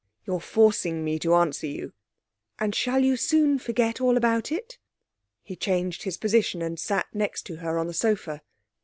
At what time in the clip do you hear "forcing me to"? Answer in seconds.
0.39-1.35